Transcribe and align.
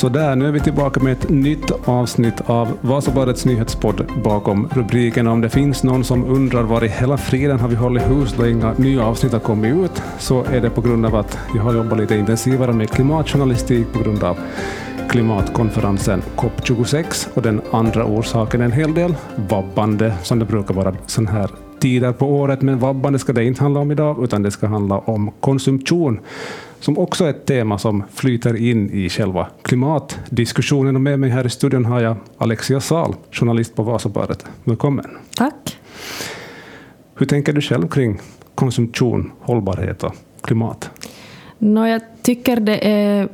Sådär, 0.00 0.36
nu 0.36 0.48
är 0.48 0.52
vi 0.52 0.60
tillbaka 0.60 1.00
med 1.00 1.12
ett 1.12 1.28
nytt 1.28 1.88
avsnitt 1.88 2.40
av 2.46 2.78
Vasabladets 2.80 3.44
nyhetspodd 3.44 4.06
bakom 4.24 4.68
rubriken. 4.72 5.26
Om 5.26 5.40
det 5.40 5.50
finns 5.50 5.82
någon 5.82 6.04
som 6.04 6.24
undrar 6.24 6.62
var 6.62 6.84
i 6.84 6.88
hela 6.88 7.16
friden 7.16 7.60
har 7.60 7.68
vi 7.68 7.74
hållit 7.74 8.10
hus 8.10 8.34
då 8.36 8.48
inga 8.48 8.72
nya 8.72 9.04
avsnitt 9.04 9.32
har 9.32 9.40
kommit 9.40 9.74
ut, 9.74 10.02
så 10.18 10.44
är 10.44 10.60
det 10.60 10.70
på 10.70 10.80
grund 10.80 11.06
av 11.06 11.14
att 11.16 11.38
jag 11.54 11.62
har 11.62 11.74
jobbat 11.74 11.98
lite 11.98 12.16
intensivare 12.16 12.72
med 12.72 12.90
klimatjournalistik 12.90 13.92
på 13.92 13.98
grund 14.02 14.24
av 14.24 14.38
klimatkonferensen 15.08 16.22
COP26 16.36 17.28
och 17.34 17.42
den 17.42 17.60
andra 17.70 18.04
orsaken 18.04 18.60
en 18.60 18.72
hel 18.72 18.94
del 18.94 19.14
vabbande 19.36 20.14
som 20.22 20.38
det 20.38 20.44
brukar 20.44 20.74
vara 20.74 20.94
sån 21.06 21.26
här 21.26 21.50
tider 21.80 22.12
på 22.12 22.26
året. 22.26 22.62
Men 22.62 22.78
vabbande 22.78 23.18
ska 23.18 23.32
det 23.32 23.44
inte 23.44 23.62
handla 23.62 23.80
om 23.80 23.90
idag, 23.90 24.24
utan 24.24 24.42
det 24.42 24.50
ska 24.50 24.66
handla 24.66 24.98
om 24.98 25.30
konsumtion 25.40 26.20
som 26.80 26.98
också 26.98 27.24
är 27.24 27.30
ett 27.30 27.46
tema 27.46 27.78
som 27.78 28.02
flyter 28.14 28.56
in 28.56 28.90
i 28.90 29.08
själva 29.08 29.46
klimatdiskussionen. 29.62 30.96
Och 30.96 31.02
med 31.02 31.20
mig 31.20 31.30
här 31.30 31.46
i 31.46 31.50
studion 31.50 31.84
har 31.84 32.00
jag 32.00 32.16
Alexia 32.38 32.80
Sal, 32.80 33.14
journalist 33.30 33.76
på 33.76 33.82
Vasabladet. 33.82 34.46
Välkommen. 34.64 35.06
Tack. 35.36 35.78
Hur 37.14 37.26
tänker 37.26 37.52
du 37.52 37.60
själv 37.60 37.88
kring 37.88 38.20
konsumtion, 38.54 39.32
hållbarhet 39.40 40.04
och 40.04 40.14
klimat? 40.42 40.90
No, 41.58 41.86
jag 41.86 42.02
tycker 42.22 42.60
det 42.60 42.88
är 42.88 43.28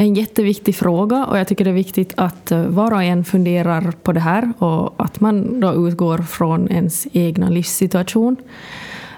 en 0.00 0.14
jätteviktig 0.14 0.74
fråga 0.76 1.26
och 1.26 1.38
jag 1.38 1.48
tycker 1.48 1.64
det 1.64 1.70
är 1.70 1.74
viktigt 1.74 2.12
att 2.16 2.50
eh, 2.50 2.62
var 2.62 2.92
och 2.92 3.02
en 3.02 3.24
funderar 3.24 3.92
på 4.02 4.12
det 4.12 4.20
här 4.20 4.52
och 4.58 4.94
att 4.96 5.20
man 5.20 5.60
då 5.60 5.88
utgår 5.88 6.18
från 6.18 6.70
ens 6.70 7.06
egna 7.12 7.48
livssituation. 7.48 8.36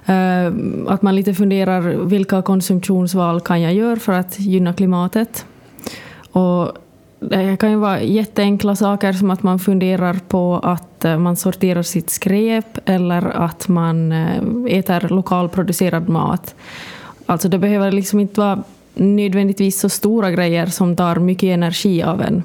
Eh, 0.06 0.46
att 0.86 1.02
man 1.02 1.16
lite 1.16 1.34
funderar 1.34 1.80
vilka 2.04 2.42
konsumtionsval 2.42 3.40
kan 3.40 3.60
jag 3.60 3.74
göra 3.74 3.96
för 3.96 4.12
att 4.12 4.40
gynna 4.40 4.72
klimatet. 4.72 5.46
Och 6.32 6.62
eh, 6.62 6.70
det 7.20 7.56
kan 7.56 7.70
ju 7.70 7.76
vara 7.76 8.02
jätteenkla 8.02 8.76
saker 8.76 9.12
som 9.12 9.30
att 9.30 9.42
man 9.42 9.58
funderar 9.58 10.20
på 10.28 10.60
att 10.62 11.04
man 11.18 11.36
sorterar 11.36 11.82
sitt 11.82 12.10
skräp 12.10 12.78
eller 12.84 13.22
att 13.22 13.68
man 13.68 14.12
äter 14.68 15.08
lokalproducerad 15.08 16.08
mat. 16.08 16.54
Alltså 17.26 17.48
det 17.48 17.58
behöver 17.58 17.92
liksom 17.92 18.20
inte 18.20 18.40
vara 18.40 18.62
nödvändigtvis 18.94 19.80
så 19.80 19.88
stora 19.88 20.30
grejer 20.30 20.66
som 20.66 20.96
tar 20.96 21.16
mycket 21.16 21.46
energi 21.46 22.02
av 22.02 22.22
en. 22.22 22.42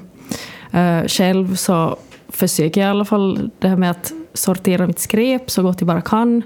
Själv 1.08 1.56
så 1.56 1.96
försöker 2.28 2.80
jag 2.80 2.88
i 2.88 2.90
alla 2.90 3.04
fall 3.04 3.50
det 3.58 3.68
här 3.68 3.76
med 3.76 3.90
att 3.90 4.12
sortera 4.34 4.86
mitt 4.86 4.98
skräp 4.98 5.50
så 5.50 5.62
gott 5.62 5.80
jag 5.80 5.88
bara 5.88 6.00
kan. 6.00 6.42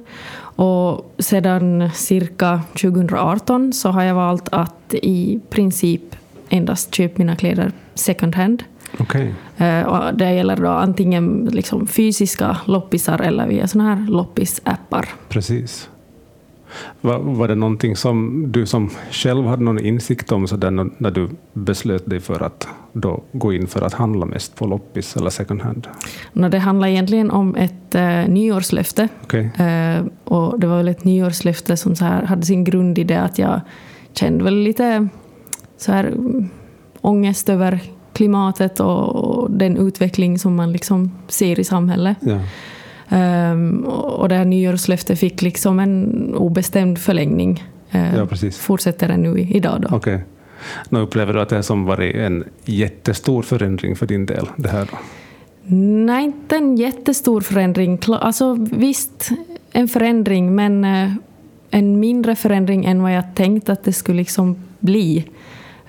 Och 0.56 1.14
sedan 1.18 1.90
cirka 1.94 2.60
2018 2.72 3.72
så 3.72 3.88
har 3.88 4.02
jag 4.02 4.14
valt 4.14 4.48
att 4.52 4.94
i 4.94 5.40
princip 5.50 6.02
endast 6.48 6.94
köpa 6.94 7.14
mina 7.18 7.36
kläder 7.36 7.72
second 7.94 8.34
hand. 8.34 8.64
Okay. 8.98 9.32
Eh, 9.56 10.12
det 10.12 10.34
gäller 10.34 10.56
då 10.56 10.68
antingen 10.68 11.48
liksom 11.52 11.86
fysiska 11.86 12.56
loppisar 12.64 13.18
eller 13.18 13.46
via 13.46 13.68
såna 13.68 13.94
här 13.94 14.06
loppisappar. 14.06 15.08
Precis. 15.28 15.88
Var, 17.00 17.18
var 17.18 17.48
det 17.48 17.54
någonting 17.54 17.96
som 17.96 18.44
du 18.52 18.66
som 18.66 18.90
själv 19.10 19.46
hade 19.46 19.62
någon 19.62 19.78
insikt 19.78 20.32
om 20.32 20.48
så 20.48 20.56
där, 20.56 20.70
när 20.70 21.10
du 21.10 21.28
beslöt 21.52 22.10
dig 22.10 22.20
för 22.20 22.42
att 22.42 22.68
då 22.92 23.22
gå 23.32 23.52
in 23.52 23.66
för 23.66 23.82
att 23.82 23.94
handla 23.94 24.26
mest 24.26 24.56
på 24.56 24.66
loppis 24.66 25.16
eller 25.16 25.30
second 25.30 25.62
hand? 25.62 25.88
No, 26.32 26.48
det 26.48 26.58
handlar 26.58 26.88
egentligen 26.88 27.30
om 27.30 27.56
ett 27.56 27.94
eh, 27.94 28.28
nyårslöfte. 28.28 29.08
Okay. 29.24 29.44
Eh, 29.44 30.04
och 30.24 30.60
det 30.60 30.66
var 30.66 30.76
väl 30.76 30.88
ett 30.88 31.04
nyårslöfte 31.04 31.76
som 31.76 31.96
så 31.96 32.04
här 32.04 32.22
hade 32.22 32.46
sin 32.46 32.64
grund 32.64 32.98
i 32.98 33.04
det 33.04 33.20
att 33.20 33.38
jag 33.38 33.60
kände 34.12 34.44
väl 34.44 34.54
lite 34.54 35.08
så 35.76 35.92
här 35.92 36.04
mm, 36.04 36.48
ångest 37.00 37.48
över 37.48 37.80
klimatet 38.12 38.80
och, 38.80 39.08
och 39.08 39.50
den 39.50 39.76
utveckling 39.76 40.38
som 40.38 40.56
man 40.56 40.72
liksom 40.72 41.12
ser 41.28 41.60
i 41.60 41.64
samhället. 41.64 42.16
Ja. 42.20 42.40
Um, 43.12 43.84
och 43.84 44.28
det 44.28 44.34
här 44.34 44.44
nyårslöftet 44.44 45.18
fick 45.18 45.42
liksom 45.42 45.78
en 45.78 46.34
obestämd 46.34 46.98
förlängning. 46.98 47.64
Uh, 47.94 48.16
ja, 48.16 48.26
precis. 48.26 48.58
Fortsätter 48.58 49.08
det 49.08 49.16
nu 49.16 49.40
idag 49.40 49.80
då. 49.88 49.96
Okay. 49.96 50.18
Nu 50.88 51.00
upplever 51.00 51.32
du 51.32 51.40
att 51.40 51.48
det 51.48 51.54
har 51.54 51.62
som 51.62 51.84
varit 51.84 52.16
en 52.16 52.44
jättestor 52.64 53.42
förändring 53.42 53.96
för 53.96 54.06
din 54.06 54.26
del? 54.26 54.48
Det 54.56 54.68
här 54.68 54.88
då? 54.90 54.98
Nej, 56.06 56.24
inte 56.24 56.56
en 56.56 56.76
jättestor 56.76 57.40
förändring. 57.40 57.98
Alltså 58.08 58.54
visst, 58.72 59.30
en 59.72 59.88
förändring, 59.88 60.54
men 60.54 60.84
uh, 60.84 61.12
en 61.70 62.00
mindre 62.00 62.36
förändring 62.36 62.84
än 62.84 63.02
vad 63.02 63.14
jag 63.14 63.34
tänkt 63.34 63.68
att 63.68 63.84
det 63.84 63.92
skulle 63.92 64.18
liksom 64.18 64.56
bli. 64.80 65.24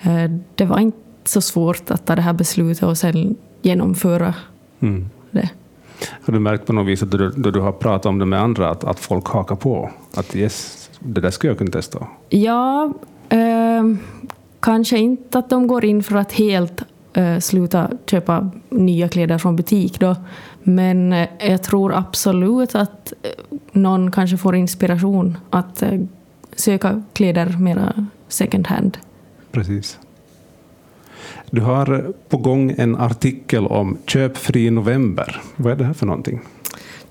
Uh, 0.05 0.37
det 0.55 0.65
var 0.65 0.79
inte 0.79 0.97
så 1.23 1.41
svårt 1.41 1.91
att 1.91 2.05
ta 2.05 2.15
det 2.15 2.21
här 2.21 2.33
beslutet 2.33 2.83
och 2.83 2.97
sen 2.97 3.35
genomföra 3.61 4.33
mm. 4.79 5.09
det. 5.31 5.49
Har 6.21 6.33
du 6.33 6.39
märkt 6.39 6.65
på 6.65 6.73
något 6.73 6.87
vis 6.87 7.03
att 7.03 7.11
då, 7.11 7.29
då 7.35 7.51
du 7.51 7.59
har 7.59 7.71
pratat 7.71 8.05
om 8.05 8.19
det 8.19 8.25
med 8.25 8.41
andra, 8.41 8.69
att, 8.69 8.83
att 8.83 8.99
folk 8.99 9.27
hakar 9.27 9.55
på? 9.55 9.91
Att 10.13 10.35
yes, 10.35 10.89
det 10.99 11.21
där 11.21 11.29
skulle 11.29 11.51
jag 11.51 11.57
kunna 11.57 11.71
testa? 11.71 12.07
Ja, 12.29 12.93
eh, 13.29 13.83
kanske 14.59 14.97
inte 14.97 15.39
att 15.39 15.49
de 15.49 15.67
går 15.67 15.85
in 15.85 16.03
för 16.03 16.15
att 16.15 16.31
helt 16.31 16.83
eh, 17.13 17.39
sluta 17.39 17.89
köpa 18.05 18.49
nya 18.69 19.09
kläder 19.09 19.37
från 19.37 19.55
butik 19.55 19.99
då. 19.99 20.15
Men 20.63 21.13
eh, 21.13 21.29
jag 21.39 21.63
tror 21.63 21.93
absolut 21.93 22.75
att 22.75 23.13
eh, 23.23 23.57
någon 23.71 24.11
kanske 24.11 24.37
får 24.37 24.55
inspiration 24.55 25.37
att 25.49 25.81
eh, 25.81 25.99
söka 26.55 27.03
kläder 27.13 27.57
mera 27.57 28.07
second 28.27 28.67
hand. 28.67 28.97
Precis. 29.51 29.99
Du 31.51 31.61
har 31.61 32.13
på 32.29 32.37
gång 32.37 32.73
en 32.77 32.95
artikel 32.95 33.67
om 33.67 33.97
köpfri 34.05 34.69
november. 34.69 35.41
Vad 35.55 35.73
är 35.73 35.77
det 35.77 35.83
här 35.83 35.93
för 35.93 36.05
någonting? 36.05 36.41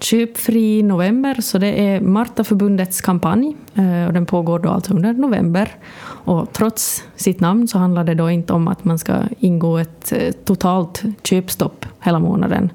Köpfri 0.03 0.83
november, 0.83 1.41
så 1.41 1.59
det 1.59 1.87
är 1.87 2.01
Martaförbundets 2.01 3.01
kampanj 3.01 3.57
eh, 3.75 4.07
och 4.07 4.13
den 4.13 4.27
pågår 4.27 4.59
då 4.59 4.69
alltså 4.69 4.95
under 4.95 5.13
november. 5.13 5.69
Och 6.05 6.53
trots 6.53 7.05
sitt 7.17 7.41
namn 7.41 7.69
så 7.69 7.79
handlar 7.79 8.05
det 8.05 8.15
då 8.15 8.31
inte 8.31 8.53
om 8.53 8.69
att 8.69 8.85
man 8.85 8.99
ska 8.99 9.15
ingå 9.39 9.79
ett 9.79 10.13
eh, 10.13 10.33
totalt 10.45 11.03
köpstopp 11.23 11.87
hela 12.01 12.19
månaden. 12.19 12.71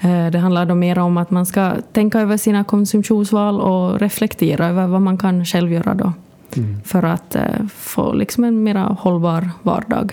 Eh, 0.00 0.26
det 0.26 0.38
handlar 0.38 0.66
då 0.66 0.74
mer 0.74 0.98
om 0.98 1.16
att 1.16 1.30
man 1.30 1.46
ska 1.46 1.72
tänka 1.92 2.20
över 2.20 2.36
sina 2.36 2.64
konsumtionsval 2.64 3.60
och 3.60 4.00
reflektera 4.00 4.66
över 4.66 4.86
vad 4.86 5.02
man 5.02 5.18
kan 5.18 5.44
själv 5.44 5.72
göra 5.72 5.94
då. 5.94 6.12
Mm. 6.56 6.80
För 6.84 7.02
att 7.02 7.36
få 7.74 8.12
liksom 8.12 8.44
en 8.44 8.62
mer 8.62 8.74
hållbar 8.74 9.50
vardag. 9.62 10.12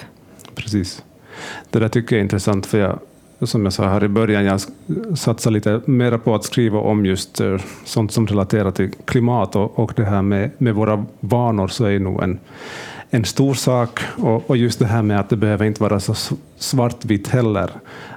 Precis. 0.62 1.04
Det 1.70 1.80
där 1.80 1.88
tycker 1.88 2.16
jag 2.16 2.20
är 2.20 2.24
intressant, 2.24 2.66
för 2.66 2.80
jag, 2.80 3.00
som 3.50 3.64
jag 3.64 3.74
sa 3.74 3.90
här 3.90 4.04
i 4.04 4.08
början, 4.08 4.46
jag 4.46 4.62
satsar 5.18 5.52
lite 5.52 5.82
mer 5.86 6.18
på 6.18 6.36
att 6.36 6.44
skriva 6.44 6.80
om 6.80 7.06
just 7.06 7.42
eh, 7.42 7.58
sånt 7.86 8.12
som 8.12 8.28
relaterar 8.28 8.72
till 8.72 8.92
klimat 9.06 9.56
och, 9.56 9.80
och 9.80 9.94
det 9.96 10.06
här 10.06 10.22
med, 10.22 10.52
med 10.58 10.76
våra 10.76 11.06
vanor 11.20 11.68
så 11.68 11.86
är 11.86 12.00
nog 12.00 12.24
en, 12.24 12.40
en 13.10 13.26
stor 13.26 13.54
sak. 13.54 14.00
Och, 14.18 14.50
och, 14.50 14.58
just 14.58 14.80
det 14.80 14.86
här 14.86 15.02
med 15.02 15.20
att 15.20 15.30
det 15.30 15.36
behöver 15.36 15.66
inte 15.66 15.84
vara 15.84 16.00
så 16.00 16.36
svartvitt 16.58 17.28
heller. 17.28 17.70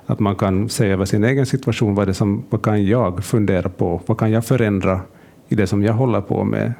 Att 0.06 0.20
man 0.20 0.36
kan 0.36 0.68
se 0.68 0.86
över 0.86 1.04
sin 1.04 1.24
egen 1.24 1.46
situation, 1.46 1.94
vad, 1.94 2.06
det 2.06 2.14
som, 2.14 2.44
vad 2.50 2.62
kan 2.62 2.86
jag 2.86 3.24
fundera 3.24 3.68
på? 3.68 4.00
Vad 4.06 4.18
kan 4.18 4.30
jag 4.30 4.44
förändra 4.44 5.00
i 5.48 5.54
det 5.54 5.66
som 5.66 5.82
jag 5.82 5.92
håller 5.92 6.20
på 6.20 6.44
med? 6.44 6.72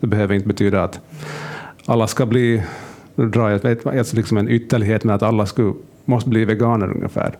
Det 0.00 0.06
behöver 0.06 0.34
inte 0.34 0.48
betyda 0.48 0.84
att 0.84 1.00
alla 1.86 2.06
ska 2.06 2.26
bli 2.26 2.62
nu 3.14 3.28
drar 3.28 3.50
jag 3.50 3.64
ett, 3.64 3.86
alltså 3.86 4.16
liksom 4.16 4.36
en 4.36 4.48
ytterlighet 4.48 5.04
med 5.04 5.14
att 5.14 5.22
alla 5.22 5.46
skulle, 5.46 5.72
måste 6.04 6.30
bli 6.30 6.44
veganer 6.44 6.90
ungefär. 6.90 7.38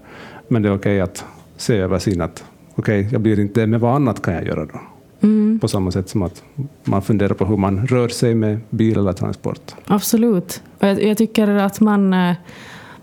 Men 0.49 0.62
det 0.62 0.69
är 0.69 0.75
okej 0.75 0.97
okay 0.97 1.00
att 1.00 1.25
se 1.56 1.76
över 1.76 1.99
sin 1.99 2.20
att 2.20 2.44
okej, 2.75 3.00
okay, 3.00 3.12
jag 3.12 3.20
blir 3.20 3.41
inte 3.41 3.61
det, 3.61 3.67
men 3.67 3.81
vad 3.81 3.94
annat 3.94 4.23
kan 4.23 4.35
jag 4.35 4.47
göra 4.47 4.64
då? 4.64 4.81
Mm. 5.20 5.58
På 5.61 5.69
samma 5.69 5.91
sätt 5.91 6.08
som 6.08 6.23
att 6.23 6.43
man 6.85 7.02
funderar 7.02 7.35
på 7.35 7.44
hur 7.44 7.56
man 7.56 7.87
rör 7.87 8.08
sig 8.08 8.35
med 8.35 8.61
bil 8.70 8.99
eller 8.99 9.12
transport. 9.12 9.75
Absolut. 9.87 10.62
Och 10.79 10.88
jag, 10.88 11.02
jag 11.02 11.17
tycker 11.17 11.49
att 11.49 11.81
man, 11.81 12.14
eh, 12.14 12.35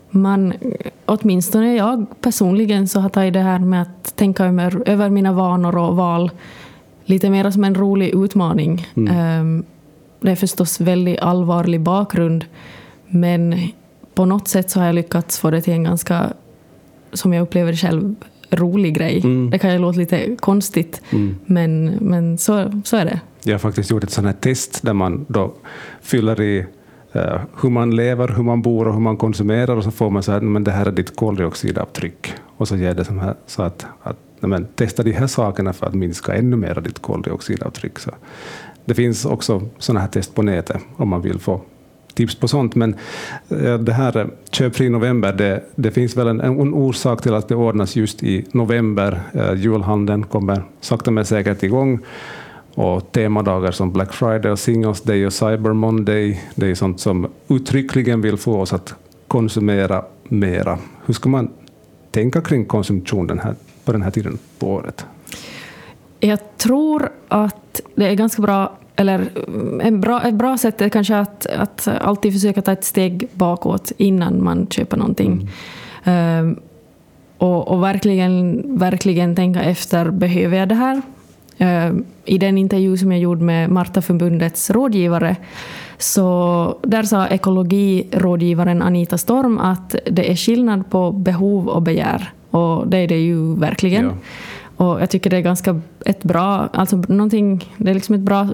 man, 0.10 0.54
åtminstone 1.06 1.76
jag 1.76 2.06
personligen, 2.22 2.88
så 2.88 3.00
har 3.00 3.10
tagit 3.10 3.34
det 3.34 3.40
här 3.40 3.60
med 3.60 3.82
att 3.82 4.16
tänka 4.16 4.46
över, 4.46 4.84
över 4.86 5.10
mina 5.10 5.34
vanor 5.34 5.78
och 5.78 5.96
val 5.96 6.32
lite 7.06 7.30
mer 7.30 7.52
som 7.52 7.64
en 7.64 7.76
rolig 7.76 8.10
utmaning. 8.16 8.88
Mm. 8.96 9.42
Um, 9.42 9.66
det 10.20 10.32
är 10.32 10.36
förstås 10.36 10.82
väldigt 10.82 11.20
allvarlig 11.20 11.82
bakgrund, 11.82 12.46
men 13.08 13.70
på 14.14 14.26
något 14.26 14.48
sätt 14.48 14.70
så 14.70 14.80
har 14.80 14.86
jag 14.86 14.96
lyckats 14.96 15.40
få 15.40 15.52
det 15.52 15.62
till 15.62 15.74
en 15.74 15.84
ganska, 15.84 16.34
som 17.14 17.34
jag 17.34 17.42
upplever 17.42 17.72
det 17.72 17.78
själv, 17.78 18.16
rolig 18.52 18.96
grej. 18.96 19.22
Mm. 19.24 19.50
Det 19.50 19.60
kan 19.60 19.74
ju 19.74 19.80
låta 19.80 20.00
lite 20.00 20.36
konstigt, 20.36 21.02
mm. 21.10 21.36
men, 21.46 21.86
men 21.86 22.38
så, 22.38 22.82
så 22.86 22.98
är 22.98 23.06
det. 23.06 23.20
Jag 23.44 23.54
har 23.54 23.60
faktiskt 23.60 23.92
gjort 23.92 24.04
ett 24.04 24.12
sånt 24.12 24.28
här 24.28 24.34
test 24.34 24.84
där 24.84 24.94
man 24.94 25.26
då 25.30 25.54
fyller 26.02 26.42
i 26.42 26.66
uh, 27.16 27.40
hur 27.62 27.70
man 27.70 27.96
lever, 27.96 28.28
hur 28.28 28.44
man 28.44 28.62
bor 28.62 28.88
och 28.88 28.94
hur 28.94 29.02
man 29.02 29.18
konsumerar 29.18 29.76
och 29.76 29.84
så 29.84 29.92
får 29.92 30.10
man 30.10 30.24
så 30.24 30.32
här, 30.32 30.42
men 30.42 30.64
det 30.64 30.72
här 30.72 30.86
är 30.86 30.92
ditt 30.92 31.16
koldioxidavtryck. 31.16 32.34
Och 32.58 32.68
så 32.68 32.76
ger 32.76 32.94
det 32.94 33.06
som 33.06 33.20
här, 33.20 33.36
så 33.46 33.62
att, 33.62 33.86
att 34.04 34.18
men, 34.40 34.66
testa 34.66 35.04
de 35.04 35.12
här 35.12 35.28
sakerna 35.28 35.74
för 35.74 35.86
att 35.86 35.94
minska 35.94 36.34
ännu 36.34 36.56
mer 36.56 36.82
ditt 36.82 37.02
koldioxidavtryck. 37.02 38.00
Så 38.00 38.12
det 38.86 38.94
finns 38.94 39.26
också 39.26 39.62
sådana 39.78 40.00
här 40.00 40.08
test 40.08 40.36
på 40.36 40.42
nätet 40.42 40.82
om 40.98 41.10
man 41.10 41.22
vill 41.22 41.40
få 41.40 41.62
tips 42.20 42.36
på 42.36 42.48
sånt. 42.48 42.76
Men 42.76 42.96
eh, 43.50 43.78
det 43.78 43.94
här 43.94 44.18
eh, 44.18 44.28
köpfri 44.52 44.90
november, 44.90 45.34
det, 45.34 45.64
det 45.76 45.92
finns 45.92 46.18
väl 46.18 46.28
en, 46.28 46.42
en, 46.42 46.74
orsak 46.74 47.22
till 47.22 47.34
att 47.34 47.48
det 47.48 47.56
ordnas 47.56 47.96
just 47.96 48.24
i 48.24 48.46
november. 48.52 49.22
Eh, 49.34 49.54
julhandeln 49.54 50.24
kommer 50.24 50.64
sakta 50.82 51.12
men 51.12 51.26
säkert 51.26 51.64
igång. 51.64 52.00
Och 52.76 53.12
temadagar 53.12 53.72
som 53.72 53.92
Black 53.92 54.14
Friday, 54.14 54.52
och 54.52 54.60
Singles 54.60 55.02
Day 55.02 55.26
och 55.26 55.34
Cyber 55.34 55.74
Monday, 55.74 56.42
det 56.56 56.68
är 56.68 56.76
sånt 56.76 57.00
som 57.00 57.28
uttryckligen 57.48 58.22
vill 58.22 58.38
få 58.38 58.62
oss 58.62 58.74
att 58.74 58.96
konsumera 59.28 60.06
mera. 60.24 60.78
Hur 61.06 61.14
ska 61.14 61.30
man 61.30 61.50
tänka 62.12 62.42
kring 62.42 62.66
konsumtion 62.66 63.28
den 63.28 63.40
här, 63.40 63.56
på 63.86 63.92
den 63.92 64.02
här 64.02 64.12
tiden 64.12 64.38
på 64.60 64.68
året? 64.68 65.06
Jag 66.20 66.58
tror 66.58 67.10
att 67.28 67.82
det 67.96 68.08
är 68.08 68.14
ganska 68.14 68.42
bra, 68.42 68.78
eller 68.96 69.30
en 69.82 70.02
bra, 70.02 70.22
ett 70.22 70.34
bra 70.34 70.58
sätt 70.58 70.82
är 70.82 70.90
kanske 70.90 71.18
att, 71.18 71.46
att 71.46 71.88
alltid 72.02 72.34
försöka 72.34 72.62
ta 72.62 72.72
ett 72.72 72.84
steg 72.84 73.28
bakåt 73.34 73.92
innan 73.98 74.44
man 74.44 74.68
köper 74.70 74.98
någonting. 74.98 75.50
Mm. 76.04 76.46
Um, 76.46 76.60
och, 77.38 77.68
och, 77.68 77.84
verkligen, 77.84 78.64
verkligen 78.78 79.36
tänka 79.36 79.62
efter, 79.62 80.12
behöver 80.12 80.58
jag 80.58 80.70
det 80.70 80.76
här? 80.76 81.02
Um, 81.58 82.06
I 82.26 82.38
den 82.38 82.58
intervju 82.58 82.98
som 82.98 83.12
jag 83.12 83.22
gjorde 83.22 83.44
med 83.44 83.70
Martaförbundets 83.70 84.70
rådgivare 84.70 85.36
så 85.98 86.78
där 86.84 87.04
sa 87.04 87.28
ekologirådgivaren 87.28 88.82
Anita 88.82 89.18
Storm 89.18 89.58
att 89.58 89.96
det 90.12 90.32
är 90.32 90.36
skillnad 90.36 90.90
på 90.90 91.12
behov 91.12 91.68
och 91.68 91.82
begär. 91.82 92.32
Och 92.52 92.88
det 92.88 92.98
är 92.98 93.08
det 93.08 93.20
ju 93.20 93.56
verkligen. 93.56 94.06
Ja. 94.06 94.12
Och 94.80 95.02
jag 95.02 95.10
tycker 95.10 95.30
det 95.30 95.38
är 95.38 95.42
ganska 95.42 95.82
ett 96.06 96.24
bra, 96.24 96.70
alltså 96.74 96.98
någonting, 97.08 97.74
det 97.78 97.90
är 97.90 97.94
liksom 97.94 98.16
ett 98.16 98.22
bra 98.22 98.48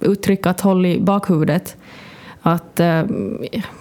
uttryck 0.00 0.46
att 0.46 0.60
hålla 0.60 0.88
i 0.88 1.00
bakhuvudet. 1.00 1.76
Att 2.42 2.80
eh, 2.80 3.02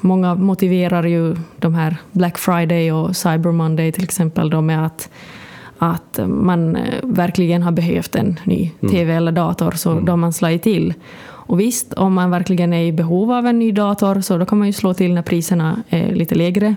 många 0.01 0.35
motiverar 0.35 1.03
ju 1.03 1.35
de 1.57 1.75
här 1.75 1.97
Black 2.11 2.37
Friday 2.37 2.91
och 2.91 3.15
Cyber 3.15 3.51
Monday 3.51 3.91
till 3.91 4.03
exempel 4.03 4.49
då 4.49 4.61
med 4.61 4.85
att, 4.85 5.09
att 5.77 6.19
man 6.27 6.75
eh, 6.75 6.83
verkligen 7.03 7.63
har 7.63 7.71
behövt 7.71 8.15
en 8.15 8.39
ny 8.43 8.71
mm. 8.79 8.93
TV 8.93 9.13
eller 9.13 9.31
dator, 9.31 9.71
så 9.71 9.91
mm. 9.91 10.05
då 10.05 10.11
har 10.11 10.17
man 10.17 10.33
slagit 10.33 10.63
till. 10.63 10.93
Och 11.25 11.59
visst, 11.59 11.93
om 11.93 12.13
man 12.13 12.31
verkligen 12.31 12.73
är 12.73 12.83
i 12.83 12.91
behov 12.91 13.31
av 13.31 13.45
en 13.45 13.59
ny 13.59 13.71
dator 13.71 14.21
så 14.21 14.37
då 14.37 14.45
kan 14.45 14.57
man 14.57 14.67
ju 14.67 14.73
slå 14.73 14.93
till 14.93 15.13
när 15.13 15.21
priserna 15.21 15.83
är 15.89 16.15
lite 16.15 16.35
lägre. 16.35 16.75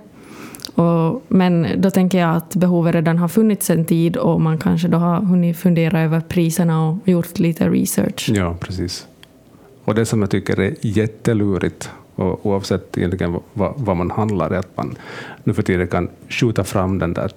Och, 0.74 1.22
men 1.28 1.66
då 1.76 1.90
tänker 1.90 2.18
jag 2.18 2.36
att 2.36 2.56
behovet 2.56 2.94
redan 2.94 3.18
har 3.18 3.28
funnits 3.28 3.70
en 3.70 3.84
tid 3.84 4.16
och 4.16 4.40
man 4.40 4.58
kanske 4.58 4.88
då 4.88 4.98
har 4.98 5.20
hunnit 5.20 5.56
fundera 5.56 6.00
över 6.00 6.20
priserna 6.20 6.88
och 6.88 7.08
gjort 7.08 7.38
lite 7.38 7.68
research. 7.68 8.30
Ja, 8.34 8.56
precis. 8.60 9.06
Och 9.84 9.94
det 9.94 10.06
som 10.06 10.20
jag 10.20 10.30
tycker 10.30 10.60
är 10.60 10.74
jättelurigt, 10.80 11.90
och 12.14 12.46
oavsett 12.46 12.98
egentligen 12.98 13.38
vad, 13.52 13.72
vad 13.76 13.96
man 13.96 14.10
handlar, 14.10 14.50
är 14.50 14.58
att 14.58 14.76
man 14.76 14.96
nu 15.44 15.54
för 15.54 15.62
tiden 15.62 15.88
kan 15.88 16.08
skjuta 16.28 16.64
fram 16.64 16.98
den 16.98 17.14
där 17.14 17.30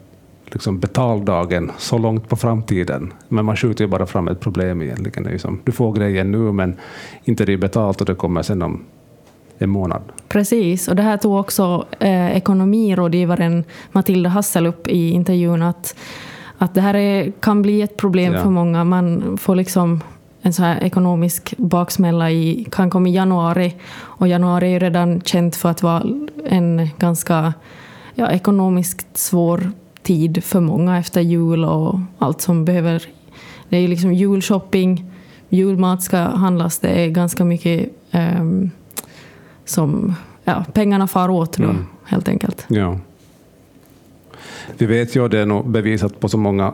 liksom 0.46 0.80
betaldagen 0.80 1.72
så 1.78 1.98
långt 1.98 2.30
på 2.30 2.36
framtiden. 2.36 3.14
Men 3.28 3.46
man 3.46 3.58
skjuter 3.58 3.84
ju 3.84 3.88
bara 3.88 4.06
fram 4.06 4.28
ett 4.28 4.40
problem 4.40 4.82
egentligen. 4.82 5.24
Det 5.24 5.30
är 5.30 5.32
liksom, 5.32 5.60
du 5.64 5.72
får 5.72 5.94
grejen 5.94 6.32
nu, 6.32 6.38
men 6.38 6.76
inte 7.24 7.46
det 7.46 7.54
är 7.54 7.58
betalt 7.58 8.02
och 8.02 8.08
det 8.08 8.16
kommer 8.16 8.42
sen 8.42 8.62
om 8.62 8.84
en 9.62 9.70
månad. 9.70 10.02
Precis, 10.28 10.88
och 10.88 10.96
det 10.96 11.04
här 11.04 11.18
tog 11.18 11.36
också 11.36 11.86
eh, 12.00 12.38
ekonomirådgivaren 12.38 13.64
Matilda 13.92 14.30
Hassel 14.30 14.68
upp 14.68 14.88
i 14.88 15.10
intervjun, 15.10 15.62
att, 15.62 15.96
att 16.58 16.74
det 16.74 16.82
här 16.82 16.94
är, 16.94 17.32
kan 17.32 17.62
bli 17.62 17.82
ett 17.82 17.98
problem 17.98 18.34
ja. 18.34 18.42
för 18.42 18.50
många. 18.50 18.84
Man 18.84 19.38
får 19.38 19.56
liksom 19.56 20.02
en 20.42 20.54
så 20.54 20.64
här 20.64 20.84
ekonomisk 20.84 21.54
baksmälla 21.58 22.32
i, 22.32 22.68
kan 22.72 22.90
komma 22.90 23.10
i 23.10 23.12
januari, 23.12 23.76
och 23.94 24.28
januari 24.28 24.66
är 24.66 24.72
ju 24.72 24.80
redan 24.80 25.22
känt 25.22 25.56
för 25.56 25.70
att 25.70 25.84
vara 25.84 26.04
en 26.46 26.90
ganska 26.98 27.54
ja, 28.16 28.32
ekonomiskt 28.32 29.18
svår 29.18 29.72
tid 30.04 30.44
för 30.44 30.60
många 30.60 30.98
efter 30.98 31.22
jul 31.22 31.66
och 31.66 32.00
allt 32.18 32.42
som 32.42 32.66
behöver... 32.66 33.04
Det 33.70 33.78
är 33.78 33.88
liksom 33.88 34.14
julshopping, 34.14 35.06
julmat 35.50 36.04
ska 36.04 36.18
handlas, 36.18 36.80
det 36.80 36.90
är 36.90 37.08
ganska 37.08 37.46
mycket 37.46 37.90
um, 38.12 38.72
som... 39.66 40.16
Ja, 40.44 40.66
pengarna 40.74 41.08
far 41.08 41.30
åt 41.30 41.58
då, 41.58 41.64
mm. 41.64 41.86
helt 42.04 42.28
enkelt. 42.28 42.66
Ja. 42.68 43.00
Vi 44.78 44.86
vet 44.86 45.16
ju, 45.16 45.28
det 45.28 45.40
är 45.40 45.46
nog 45.46 45.70
bevisat 45.70 46.20
på 46.20 46.30
så 46.30 46.38
många 46.38 46.74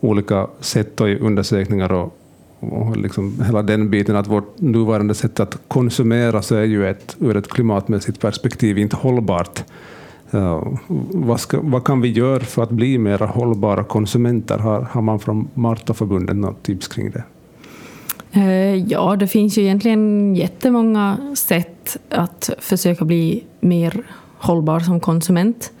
olika 0.00 0.46
sätt 0.60 1.00
och 1.00 1.08
i 1.08 1.18
undersökningar 1.18 1.92
och, 1.92 2.18
och 2.60 2.96
liksom 2.96 3.42
hela 3.46 3.62
den 3.62 3.90
biten 3.90 4.16
att 4.16 4.26
vårt 4.26 4.60
nuvarande 4.60 5.14
sätt 5.14 5.40
att 5.40 5.58
konsumera 5.68 6.42
så 6.42 6.54
är 6.54 6.64
ju 6.64 6.88
ett, 6.88 7.16
ur 7.18 7.36
ett 7.36 7.48
klimatmässigt 7.48 8.20
perspektiv 8.20 8.78
inte 8.78 8.96
hållbart. 8.96 9.64
Vad, 11.10 11.40
ska, 11.40 11.60
vad, 11.62 11.84
kan 11.84 12.00
vi 12.00 12.08
göra 12.08 12.40
för 12.40 12.62
att 12.62 12.70
bli 12.70 12.98
mer 12.98 13.18
hållbara 13.18 13.84
konsumenter? 13.84 14.58
Har, 14.58 14.80
har 14.80 15.02
man 15.02 15.18
från 15.20 15.48
Martaförbundet 15.54 16.36
något 16.36 16.62
tips 16.62 16.88
kring 16.88 17.10
det? 17.10 17.22
Eh, 18.32 18.76
ja, 18.76 19.16
det 19.16 19.26
finns 19.26 19.58
ju 19.58 19.62
egentligen 19.62 20.34
jättemånga 20.36 21.34
sätt 21.34 21.96
att 22.08 22.50
försöka 22.58 23.04
bli 23.04 23.44
mer 23.60 24.02
hållbar 24.38 24.80
som 24.80 25.00
konsument. 25.00 25.72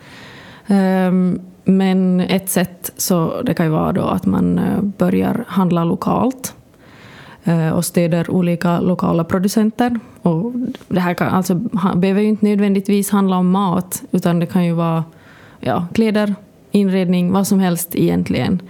Ehm, 0.66 1.40
men 1.64 2.20
ett 2.20 2.50
sätt 2.50 2.92
så 2.96 3.42
det 3.42 3.54
kan 3.54 3.66
ju 3.66 3.72
vara 3.72 3.92
då 3.92 4.02
att 4.02 4.26
man 4.26 4.58
eh, 4.58 4.82
börjar 4.82 5.44
handla 5.48 5.84
lokalt. 5.84 6.54
Eh, 7.44 7.68
och 7.68 7.84
stöder 7.84 8.30
olika 8.30 8.80
lokala 8.80 9.24
producenter. 9.24 9.98
Och 10.22 10.52
det 10.88 11.00
här 11.00 11.14
kan, 11.14 11.28
alltså, 11.28 11.54
behöver 11.94 12.20
ju 12.20 12.28
inte 12.28 12.46
nödvändigtvis 12.46 13.10
handla 13.10 13.36
om 13.36 13.50
mat, 13.50 14.02
utan 14.10 14.38
det 14.38 14.46
kan 14.46 14.64
ju 14.64 14.72
vara 14.72 15.04
ja, 15.60 15.86
kläder, 15.92 16.34
inredning, 16.70 17.32
vad 17.32 17.46
som 17.46 17.60
helst 17.60 17.90
egentligen. 17.94 18.62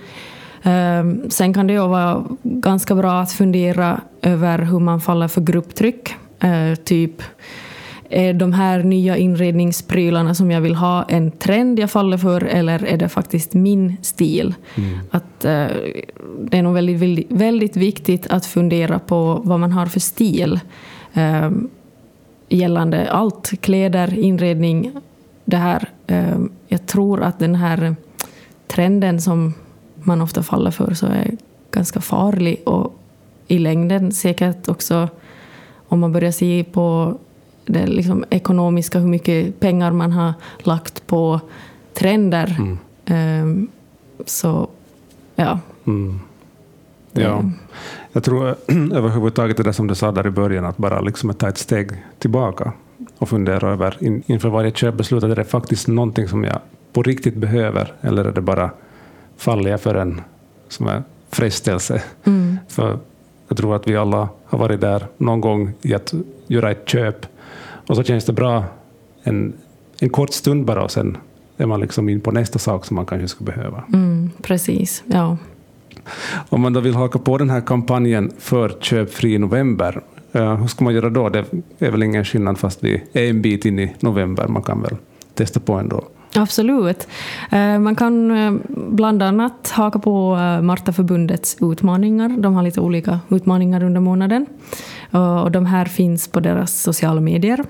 Ehm, 0.62 1.31
sen 1.31 1.55
kan 1.55 1.67
det 1.67 1.73
ju 1.73 1.88
vara 1.88 2.25
ganska 2.43 2.94
bra 2.94 3.20
att 3.20 3.32
fundera 3.32 4.00
över 4.23 4.59
hur 4.59 4.79
man 4.79 5.00
faller 5.00 5.29
för 5.29 5.41
grupptryck. 5.41 6.14
Eh, 6.41 6.75
typ 6.75 7.23
är 8.12 8.35
de 8.35 8.53
här 8.53 8.82
nya 8.82 9.17
inredningsprylarna 9.17 10.35
som 10.35 10.50
jag 10.50 10.61
vill 10.61 10.75
ha 10.75 11.03
en 11.03 11.31
trend 11.31 11.79
jag 11.79 11.91
faller 11.91 12.19
för 12.19 12.45
eller 12.45 12.85
är 12.85 12.97
det 12.97 13.09
faktiskt 13.09 13.54
min 13.54 13.97
stil? 14.02 14.54
Mm. 14.75 14.99
Att, 15.11 15.45
eh, 15.45 15.66
det 16.40 16.59
är 16.59 16.62
nog 16.62 16.75
väldigt, 16.75 17.00
väldigt, 17.00 17.31
väldigt, 17.31 17.76
viktigt 17.76 18.26
att 18.26 18.47
fundera 18.47 18.99
på 18.99 19.40
vad 19.45 19.61
man 19.61 19.73
har 19.73 19.87
för 19.87 20.00
stil 20.00 20.61
eh, 21.12 21.50
gällande 22.49 23.11
allt, 23.11 23.52
kläder, 23.61 24.19
inredning. 24.19 24.92
Det 25.45 25.57
här, 25.57 25.88
eh, 26.07 26.38
jag 26.69 26.87
tror 26.87 27.23
att 27.23 27.38
den 27.38 27.54
här 27.54 27.97
trenden 28.66 29.21
som 29.21 29.54
man 30.04 30.21
ofta 30.21 30.42
faller 30.42 30.71
för 30.71 30.94
så 30.94 31.06
är 31.06 31.37
ganska 31.71 32.00
farlig 32.00 32.62
och 32.64 32.99
i 33.47 33.59
längden 33.59 34.12
säkert 34.12 34.68
också 34.68 35.09
om 35.88 36.00
man 36.00 36.12
börjar 36.12 36.30
se 36.30 36.64
på 36.73 37.18
det 37.66 37.87
liksom 37.87 38.25
ekonomiska, 38.30 38.99
hur 38.99 39.09
mycket 39.09 39.61
pengar 39.61 39.92
man 39.92 40.12
har 40.12 40.35
lagt 40.59 41.06
på 41.06 41.40
trender. 41.94 42.56
Mm. 42.59 42.78
Um, 43.44 43.68
så, 44.26 44.68
ja. 45.35 45.59
Mm. 45.85 46.21
Ja. 47.12 47.44
Jag 48.12 48.25
tror 48.25 48.56
överhuvudtaget 48.92 49.56
det 49.56 49.62
där 49.62 49.73
som 49.73 49.87
du 49.87 49.94
sa 49.94 50.12
där 50.12 50.26
i 50.26 50.30
början, 50.30 50.64
att 50.64 50.76
bara 50.76 51.00
liksom 51.00 51.35
ta 51.35 51.49
ett 51.49 51.59
steg 51.59 51.90
tillbaka 52.18 52.73
och 53.18 53.28
fundera 53.28 53.73
över 53.73 53.97
in, 54.00 54.23
inför 54.26 54.49
varje 54.49 54.71
köpbeslut, 54.71 55.23
är 55.23 55.37
det 55.37 55.44
faktiskt 55.44 55.88
någonting 55.88 56.28
som 56.28 56.44
jag 56.44 56.59
på 56.92 57.02
riktigt 57.02 57.37
behöver, 57.37 57.92
eller 58.00 58.25
är 58.25 58.32
det 58.32 58.40
bara 58.40 58.71
faller 59.42 59.70
jag 59.70 59.80
för 59.80 59.94
en 59.94 60.20
som 60.68 60.87
är 60.87 61.02
frestelse? 61.30 62.02
Mm. 62.25 62.58
För 62.68 62.99
jag 63.49 63.56
tror 63.56 63.76
att 63.76 63.88
vi 63.88 63.96
alla 63.96 64.28
har 64.44 64.58
varit 64.58 64.80
där 64.80 65.06
någon 65.16 65.40
gång 65.40 65.72
i 65.82 65.94
att 65.94 66.14
göra 66.46 66.70
ett 66.70 66.88
köp 66.88 67.26
och 67.87 67.96
så 67.96 68.02
känns 68.02 68.25
det 68.25 68.32
bra 68.32 68.64
en, 69.22 69.52
en 70.00 70.11
kort 70.11 70.32
stund 70.32 70.64
bara 70.64 70.84
och 70.84 70.90
sen 70.90 71.16
är 71.56 71.66
man 71.66 71.80
liksom 71.80 72.08
in 72.08 72.20
på 72.20 72.30
nästa 72.30 72.58
sak 72.58 72.84
som 72.84 72.94
man 72.94 73.06
kanske 73.06 73.28
skulle 73.28 73.52
behöva. 73.52 73.84
Mm, 73.92 74.30
precis, 74.42 75.02
ja. 75.06 75.37
Om 76.49 76.61
man 76.61 76.72
då 76.72 76.80
vill 76.80 76.94
haka 76.94 77.18
på 77.18 77.38
den 77.38 77.50
här 77.50 77.61
kampanjen 77.61 78.32
för 78.38 78.68
köpfri 78.80 79.38
november, 79.38 80.00
uh, 80.37 80.54
hur 80.54 80.66
ska 80.66 80.84
man 80.84 80.94
göra 80.94 81.11
då? 81.11 81.28
Det 81.28 81.44
är 81.78 81.90
väl 81.90 82.02
ingen 82.02 82.25
skillnad 82.25 82.58
fast 82.58 82.84
vi 82.84 83.02
är 83.12 83.30
en 83.30 83.42
bit 83.42 83.64
in 83.64 83.78
i 83.78 83.94
november. 84.00 84.49
Man 84.49 84.62
kan 84.62 84.82
väl 84.82 84.96
testa 85.34 85.61
på 85.61 85.72
ändå. 85.72 86.04
Absolut. 86.35 87.09
Eh, 87.51 87.79
man 87.79 87.97
kan 87.97 88.31
eh, 88.31 88.53
bland 88.77 89.23
annat 89.23 89.71
haka 89.71 89.99
på 89.99 90.39
Martaförbundets 90.62 91.57
utmaningar. 91.61 92.29
De 92.29 92.55
har 92.55 92.62
lite 92.62 92.81
olika 92.81 93.21
utmaningar 93.29 93.83
under 93.83 94.01
månaden. 94.01 94.47
Och 95.45 95.51
de 95.51 95.67
här 95.67 95.85
finns 95.85 96.29
på 96.29 96.41
deras 96.41 96.83
sociala 96.83 97.21
medier. 97.21 97.65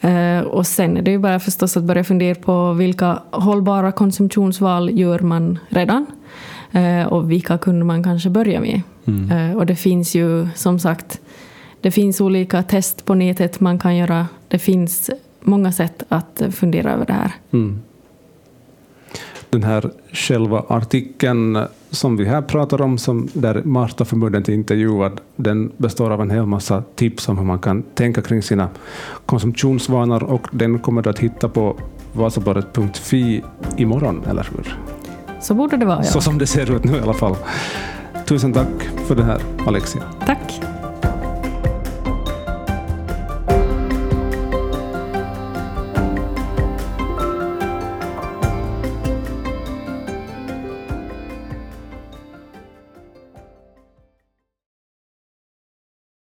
Eh, 0.00 0.40
och 0.40 0.66
sen 0.66 0.96
är 0.96 1.02
det 1.02 1.10
ju 1.10 1.18
bara 1.18 1.40
förstås 1.40 1.76
att 1.76 1.82
börja 1.82 2.04
fundera 2.04 2.34
på 2.34 2.72
vilka 2.72 3.22
hållbara 3.30 3.92
konsumtionsval 3.92 4.90
gör 4.98 5.18
man 5.18 5.58
redan 5.68 6.06
eh, 6.72 7.06
och 7.06 7.30
vilka 7.30 7.58
kunde 7.58 7.84
man 7.84 8.04
kanske 8.04 8.30
börja 8.30 8.60
med. 8.60 8.80
Mm. 9.06 9.30
Eh, 9.30 9.56
och 9.56 9.66
det 9.66 9.76
finns 9.76 10.14
ju 10.14 10.48
som 10.54 10.78
sagt 10.78 11.20
Det 11.80 11.90
finns 11.90 12.20
olika 12.20 12.62
test 12.62 13.04
på 13.04 13.14
nätet 13.14 13.60
man 13.60 13.78
kan 13.78 13.96
göra. 13.96 14.26
Det 14.48 14.58
finns 14.58 15.10
många 15.40 15.72
sätt 15.72 16.02
att 16.08 16.42
fundera 16.50 16.92
över 16.92 17.06
det 17.06 17.12
här. 17.12 17.32
Mm. 17.50 17.80
Den 19.50 19.62
här 19.62 19.90
själva 20.12 20.64
artikeln 20.68 21.58
som 21.90 22.16
vi 22.16 22.24
här 22.24 22.42
pratar 22.42 22.82
om, 22.82 22.98
som 22.98 23.28
där 23.32 23.62
Marta 23.64 24.04
förbundet 24.04 24.48
är 24.48 24.52
intervjuad, 24.52 25.20
den 25.36 25.72
består 25.76 26.10
av 26.10 26.22
en 26.22 26.30
hel 26.30 26.46
massa 26.46 26.82
tips 26.94 27.28
om 27.28 27.38
hur 27.38 27.44
man 27.44 27.58
kan 27.58 27.82
tänka 27.82 28.22
kring 28.22 28.42
sina 28.42 28.68
konsumtionsvanor 29.26 30.22
och 30.22 30.48
den 30.50 30.78
kommer 30.78 31.02
du 31.02 31.10
att 31.10 31.18
hitta 31.18 31.48
på 31.48 31.76
vasabadet.fi 32.12 33.42
imorgon, 33.76 34.22
eller 34.30 34.48
hur? 34.56 34.78
Så 35.40 35.54
borde 35.54 35.76
det 35.76 35.86
vara, 35.86 35.98
ja. 35.98 36.04
Så 36.04 36.20
som 36.20 36.38
det 36.38 36.46
ser 36.46 36.76
ut 36.76 36.84
nu 36.84 36.96
i 36.96 37.00
alla 37.00 37.14
fall. 37.14 37.36
Tusen 38.26 38.52
tack 38.52 38.82
för 39.06 39.14
det 39.14 39.24
här, 39.24 39.40
Alexia. 39.66 40.02
Tack. 40.26 40.77